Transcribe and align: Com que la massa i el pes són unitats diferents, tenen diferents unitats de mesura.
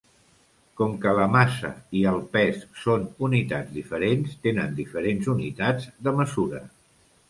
Com 0.79 0.95
que 1.03 1.11
la 1.19 1.27
massa 1.35 1.71
i 1.99 2.01
el 2.13 2.17
pes 2.37 2.59
són 2.87 3.07
unitats 3.31 3.79
diferents, 3.79 4.35
tenen 4.49 4.77
diferents 4.85 5.35
unitats 5.39 5.91
de 6.09 6.21
mesura. 6.23 6.69